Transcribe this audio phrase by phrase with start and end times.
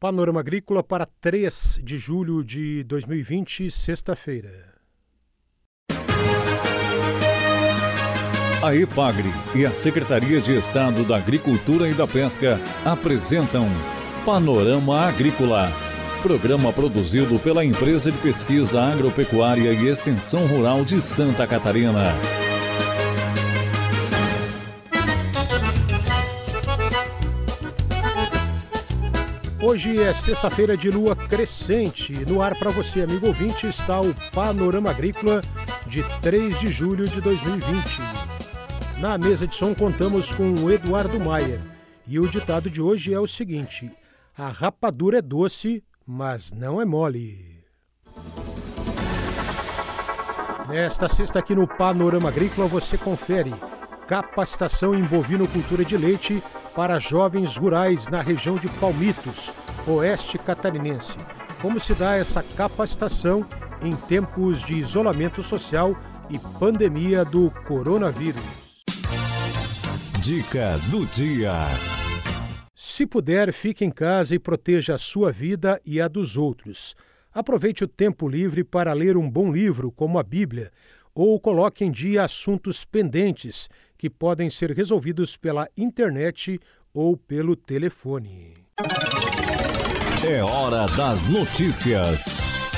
[0.00, 4.78] Panorama Agrícola para 3 de julho de 2020, sexta-feira.
[8.62, 13.66] A EPAGRE e a Secretaria de Estado da Agricultura e da Pesca apresentam
[14.24, 15.68] Panorama Agrícola,
[16.22, 22.14] programa produzido pela Empresa de Pesquisa Agropecuária e Extensão Rural de Santa Catarina.
[29.68, 32.14] Hoje é sexta-feira de lua crescente.
[32.24, 35.42] No ar para você, amigo ouvinte, está o Panorama Agrícola
[35.86, 38.00] de 3 de julho de 2020.
[38.98, 41.60] Na mesa de som contamos com o Eduardo Maier.
[42.06, 43.92] E o ditado de hoje é o seguinte:
[44.34, 47.62] A rapadura é doce, mas não é mole.
[50.66, 53.52] Nesta sexta aqui no Panorama Agrícola você confere
[54.06, 56.42] capacitação em bovinocultura de leite
[56.78, 59.52] para jovens rurais na região de Palmitos,
[59.84, 61.16] oeste catarinense.
[61.60, 63.44] Como se dá essa capacitação
[63.82, 65.96] em tempos de isolamento social
[66.30, 68.44] e pandemia do coronavírus?
[70.22, 71.52] Dica do dia.
[72.76, 76.94] Se puder, fique em casa e proteja a sua vida e a dos outros.
[77.34, 80.70] Aproveite o tempo livre para ler um bom livro, como a Bíblia,
[81.12, 83.68] ou coloque em dia assuntos pendentes
[83.98, 86.60] que podem ser resolvidos pela internet
[86.94, 88.54] ou pelo telefone.
[90.26, 92.72] É hora das notícias.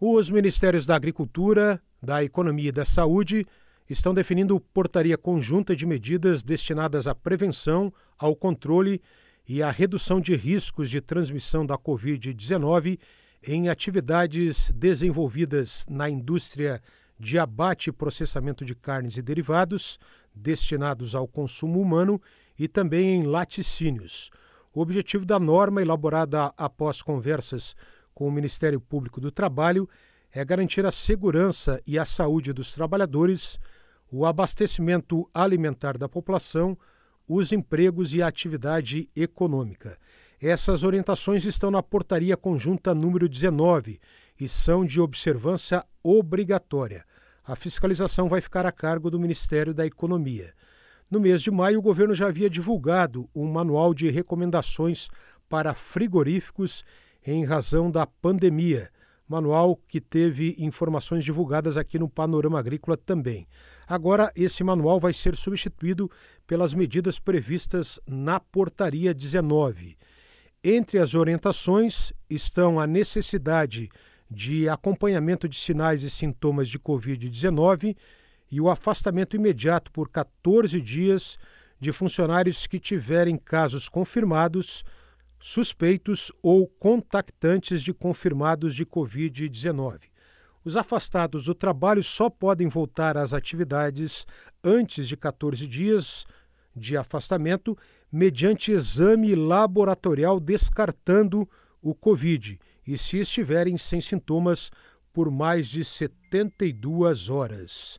[0.00, 3.46] Os Ministérios da Agricultura, da Economia e da Saúde
[3.88, 9.00] estão definindo portaria conjunta de medidas destinadas à prevenção, ao controle
[9.48, 12.98] e à redução de riscos de transmissão da Covid-19
[13.44, 16.80] em atividades desenvolvidas na indústria
[17.22, 19.96] de abate e processamento de carnes e derivados
[20.34, 22.20] destinados ao consumo humano
[22.58, 24.28] e também em laticínios.
[24.74, 27.76] O objetivo da norma, elaborada após conversas
[28.12, 29.88] com o Ministério Público do Trabalho,
[30.32, 33.56] é garantir a segurança e a saúde dos trabalhadores,
[34.10, 36.76] o abastecimento alimentar da população,
[37.28, 39.96] os empregos e a atividade econômica.
[40.40, 44.00] Essas orientações estão na Portaria Conjunta número 19
[44.40, 47.04] e são de observância obrigatória
[47.44, 50.52] a fiscalização vai ficar a cargo do Ministério da Economia.
[51.10, 55.08] No mês de maio, o governo já havia divulgado um manual de recomendações
[55.48, 56.84] para frigoríficos
[57.26, 58.90] em razão da pandemia.
[59.28, 63.46] Manual que teve informações divulgadas aqui no Panorama Agrícola também.
[63.86, 66.10] Agora, esse manual vai ser substituído
[66.46, 69.96] pelas medidas previstas na Portaria 19.
[70.64, 74.11] Entre as orientações estão a necessidade de
[74.68, 77.96] acompanhamento de sinais e sintomas de Covid-19
[78.50, 81.38] e o afastamento imediato por 14 dias
[81.80, 84.84] de funcionários que tiverem casos confirmados,
[85.38, 90.02] suspeitos ou contactantes de confirmados de Covid-19.
[90.64, 94.26] Os afastados do trabalho só podem voltar às atividades
[94.62, 96.24] antes de 14 dias
[96.74, 97.76] de afastamento
[98.10, 101.48] mediante exame laboratorial descartando
[101.82, 104.70] o Covid e se estiverem sem sintomas
[105.12, 107.98] por mais de 72 horas.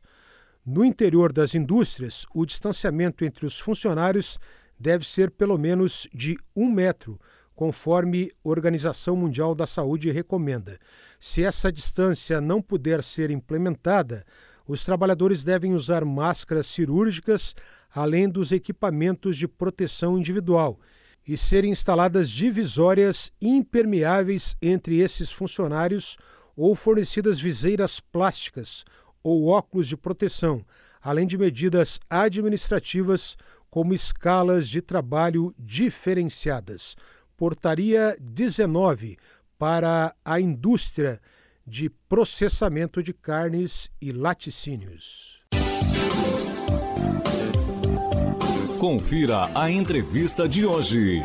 [0.64, 4.38] No interior das indústrias, o distanciamento entre os funcionários
[4.78, 7.20] deve ser pelo menos de um metro,
[7.54, 10.78] conforme a Organização Mundial da Saúde recomenda.
[11.20, 14.24] Se essa distância não puder ser implementada,
[14.66, 17.54] os trabalhadores devem usar máscaras cirúrgicas,
[17.94, 20.80] além dos equipamentos de proteção individual
[21.26, 26.18] e serem instaladas divisórias impermeáveis entre esses funcionários
[26.56, 28.84] ou fornecidas viseiras plásticas
[29.22, 30.64] ou óculos de proteção,
[31.00, 33.36] além de medidas administrativas
[33.70, 36.94] como escalas de trabalho diferenciadas.
[37.36, 39.16] Portaria 19
[39.58, 41.20] para a indústria
[41.66, 45.42] de processamento de carnes e laticínios.
[48.84, 51.22] Confira a entrevista de hoje.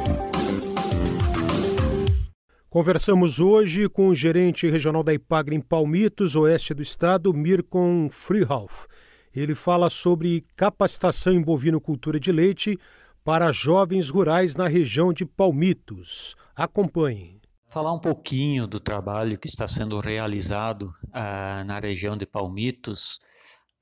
[2.69, 8.87] Conversamos hoje com o gerente regional da Ipagre em Palmitos, oeste do estado, Mirkon Freehoff.
[9.35, 12.79] Ele fala sobre capacitação em bovinocultura de leite
[13.25, 16.37] para jovens rurais na região de Palmitos.
[16.55, 17.41] Acompanhe.
[17.67, 23.19] Falar um pouquinho do trabalho que está sendo realizado uh, na região de Palmitos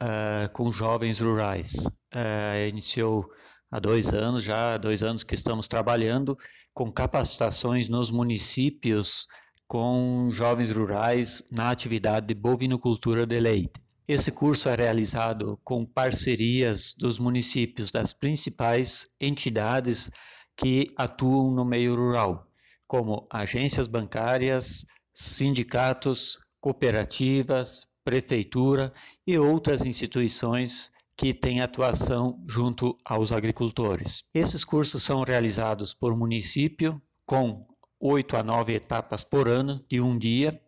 [0.01, 1.85] uh, com jovens rurais.
[2.11, 3.29] Uh, iniciou
[3.71, 6.37] há dois anos, já há dois anos que estamos trabalhando
[6.73, 9.25] com capacitações nos municípios
[9.67, 13.81] com jovens rurais na atividade de bovinocultura de leite.
[14.07, 20.09] Esse curso é realizado com parcerias dos municípios das principais entidades
[20.55, 22.47] que atuam no meio rural,
[22.87, 28.93] como agências bancárias, sindicatos, cooperativas, prefeitura
[29.25, 34.23] e outras instituições que têm atuação junto aos agricultores.
[34.31, 37.65] Esses cursos são realizados por município com
[37.99, 40.61] oito a nove etapas por ano de um dia,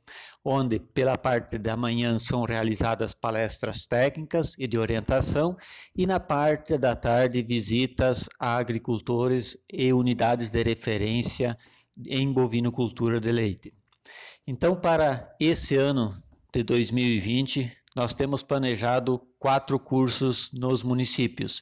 [0.44, 5.56] onde pela parte da manhã são realizadas palestras técnicas e de orientação
[5.96, 11.56] e na parte da tarde visitas a agricultores e unidades de referência
[12.07, 13.74] em bovinocultura de leite.
[14.48, 16.16] Então, para esse ano
[16.51, 21.62] de 2020, nós temos planejado quatro cursos nos municípios,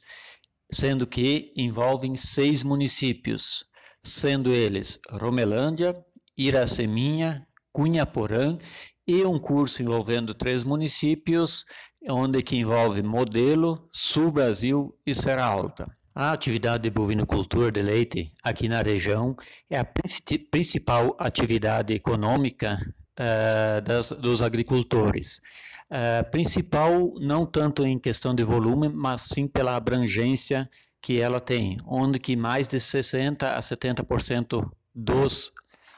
[0.72, 3.64] sendo que envolvem seis municípios,
[4.02, 5.94] sendo eles Romelândia,
[6.36, 8.56] Iraceminha, Cunhaporã
[9.06, 11.64] e um curso envolvendo três municípios,
[12.08, 15.98] onde que envolve Modelo, Sul Brasil e Serra Alta.
[16.14, 19.36] A atividade de bovinocultura de leite aqui na região
[19.70, 19.86] é a
[20.50, 22.76] principal atividade econômica
[23.18, 25.40] uh, das, dos agricultores.
[25.90, 30.68] Uh, principal não tanto em questão de volume, mas sim pela abrangência
[31.00, 35.50] que ela tem, onde que mais de 60 a 70% dos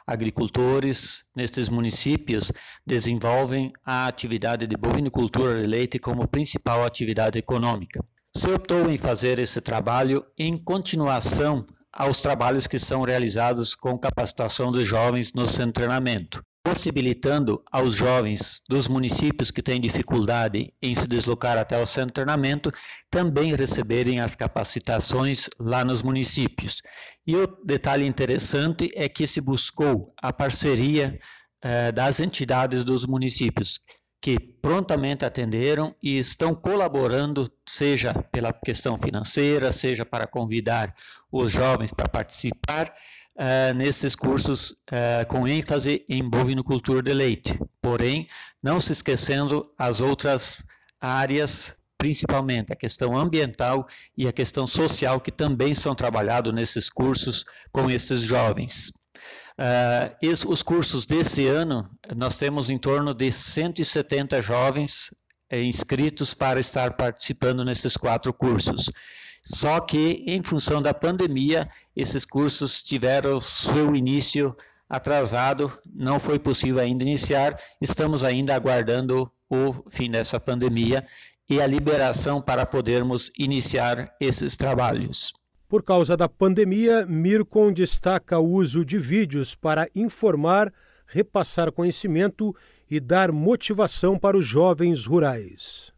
[0.06, 2.52] agricultores nestes municípios
[2.86, 8.04] desenvolvem a atividade de bovinocultura de leite como principal atividade econômica.
[8.36, 14.70] Se optou em fazer esse trabalho em continuação aos trabalhos que são realizados com capacitação
[14.70, 21.06] dos jovens no de treinamento, possibilitando aos jovens dos municípios que têm dificuldade em se
[21.06, 22.70] deslocar até o centro de treinamento
[23.10, 26.82] também receberem as capacitações lá nos municípios.
[27.26, 31.18] E o detalhe interessante é que se buscou a parceria
[31.62, 33.80] eh, das entidades dos municípios,
[34.20, 40.94] que prontamente atenderam e estão colaborando, seja pela questão financeira, seja para convidar
[41.32, 42.94] os jovens para participar
[43.40, 47.58] uh, nesses cursos uh, com ênfase em bovinocultura de leite.
[47.80, 48.28] Porém,
[48.62, 50.62] não se esquecendo as outras
[51.00, 57.44] áreas, principalmente a questão ambiental e a questão social, que também são trabalhados nesses cursos
[57.72, 58.92] com esses jovens.
[59.58, 65.10] Uh, os cursos desse ano, nós temos em torno de 170 jovens
[65.52, 68.88] inscritos para estar participando nesses quatro cursos.
[69.42, 74.54] Só que, em função da pandemia, esses cursos tiveram seu início
[74.88, 81.06] atrasado, não foi possível ainda iniciar, estamos ainda aguardando o fim dessa pandemia
[81.48, 85.32] e a liberação para podermos iniciar esses trabalhos.
[85.68, 90.72] Por causa da pandemia, Mircon destaca o uso de vídeos para informar,
[91.06, 92.54] repassar conhecimento
[92.90, 95.92] e dar motivação para os jovens rurais.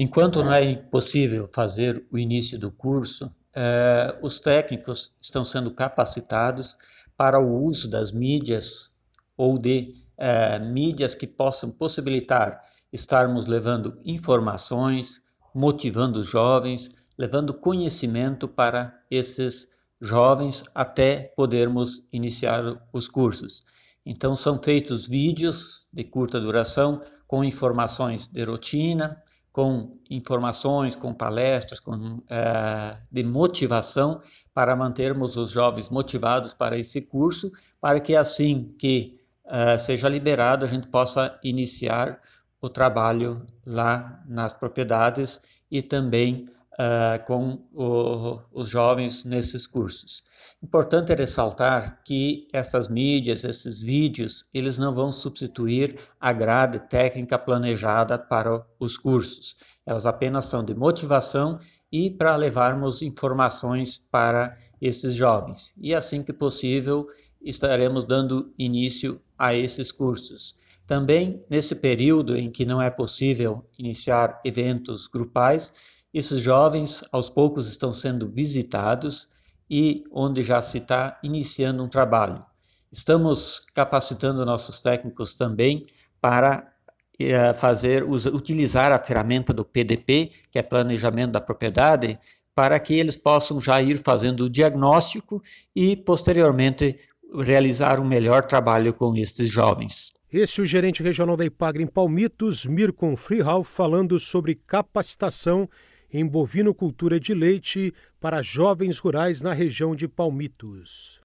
[0.00, 6.76] Enquanto não é possível fazer o início do curso, eh, os técnicos estão sendo capacitados
[7.16, 8.96] para o uso das mídias
[9.36, 12.62] ou de eh, mídias que possam possibilitar
[12.92, 15.20] estarmos levando informações,
[15.52, 19.66] motivando os jovens, levando conhecimento para esses
[20.00, 22.62] jovens até podermos iniciar
[22.92, 23.62] os cursos.
[24.06, 29.20] Então, são feitos vídeos de curta duração com informações de rotina,
[29.58, 34.22] com informações, com palestras, com, uh, de motivação
[34.54, 40.64] para mantermos os jovens motivados para esse curso, para que assim que uh, seja liberado
[40.64, 42.20] a gente possa iniciar
[42.62, 46.46] o trabalho lá nas propriedades e também
[46.78, 50.22] uh, com o, os jovens nesses cursos.
[50.62, 57.38] Importante é ressaltar que essas mídias, esses vídeos, eles não vão substituir a grade técnica
[57.38, 59.56] planejada para os cursos.
[59.86, 61.60] Elas apenas são de motivação
[61.92, 65.72] e para levarmos informações para esses jovens.
[65.76, 67.06] E assim que possível,
[67.40, 70.56] estaremos dando início a esses cursos.
[70.86, 75.72] Também nesse período em que não é possível iniciar eventos grupais,
[76.12, 79.28] esses jovens, aos poucos, estão sendo visitados
[79.70, 82.44] e onde já se está iniciando um trabalho.
[82.90, 85.84] Estamos capacitando nossos técnicos também
[86.20, 86.72] para
[87.18, 92.18] eh, fazer utilizar a ferramenta do PDP, que é Planejamento da Propriedade,
[92.54, 95.42] para que eles possam já ir fazendo o diagnóstico
[95.76, 96.98] e posteriormente
[97.40, 100.12] realizar um melhor trabalho com estes jovens.
[100.32, 105.68] Esse é o gerente regional da Ipagre em Palmitos, Mircon Freehal, falando sobre capacitação
[106.12, 111.20] em bovinocultura de leite para jovens rurais na região de Palmitos.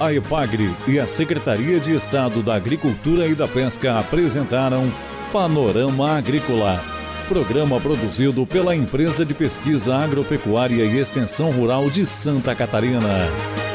[0.00, 4.84] A EPAGRE e a Secretaria de Estado da Agricultura e da Pesca apresentaram
[5.32, 6.80] Panorama Agrícola,
[7.28, 13.67] programa produzido pela Empresa de Pesquisa Agropecuária e Extensão Rural de Santa Catarina.